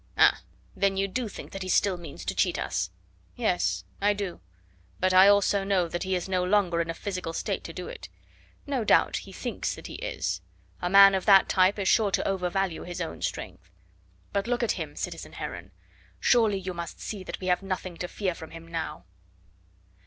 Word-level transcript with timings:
"Ah! 0.17 0.41
then 0.75 0.97
you 0.97 1.07
do 1.07 1.29
think 1.29 1.51
that 1.51 1.61
he 1.61 1.69
still 1.69 1.95
means 1.95 2.25
to 2.25 2.33
cheat 2.33 2.57
us?" 2.57 2.89
"Yes, 3.35 3.85
I 4.01 4.13
do. 4.13 4.41
But 4.99 5.13
I 5.13 5.27
also 5.27 5.63
know 5.63 5.87
that 5.87 6.01
he 6.01 6.15
is 6.15 6.27
no 6.27 6.43
longer 6.43 6.81
in 6.81 6.89
a 6.89 6.95
physical 6.95 7.33
state 7.33 7.63
to 7.65 7.71
do 7.71 7.87
it. 7.87 8.09
No 8.65 8.83
doubt 8.83 9.17
he 9.17 9.31
thinks 9.31 9.75
that 9.75 9.85
he 9.85 9.97
is. 9.97 10.41
A 10.81 10.89
man 10.89 11.13
of 11.13 11.27
that 11.27 11.47
type 11.47 11.77
is 11.77 11.87
sure 11.87 12.09
to 12.13 12.27
overvalue 12.27 12.81
his 12.81 12.99
own 12.99 13.21
strength; 13.21 13.69
but 14.33 14.47
look 14.47 14.63
at 14.63 14.71
him, 14.71 14.95
citizen 14.95 15.33
Heron. 15.33 15.69
Surely 16.19 16.57
you 16.57 16.73
must 16.73 16.99
see 16.99 17.23
that 17.23 17.39
we 17.39 17.45
have 17.45 17.61
nothing 17.61 17.95
to 17.97 18.07
fear 18.07 18.33
from 18.33 18.49
him 18.49 18.67
now." 18.67 19.05